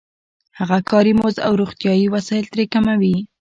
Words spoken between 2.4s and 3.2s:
ترې کموي